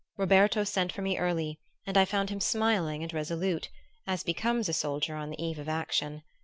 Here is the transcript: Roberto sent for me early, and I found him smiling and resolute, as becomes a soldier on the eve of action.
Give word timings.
Roberto 0.17 0.63
sent 0.63 0.91
for 0.91 1.03
me 1.03 1.19
early, 1.19 1.59
and 1.85 1.95
I 1.95 2.05
found 2.05 2.31
him 2.31 2.39
smiling 2.39 3.03
and 3.03 3.13
resolute, 3.13 3.69
as 4.07 4.23
becomes 4.23 4.67
a 4.67 4.73
soldier 4.73 5.15
on 5.15 5.29
the 5.29 5.39
eve 5.39 5.59
of 5.59 5.69
action. 5.69 6.23